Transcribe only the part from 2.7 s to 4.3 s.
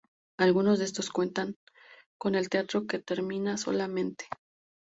que termina solamente.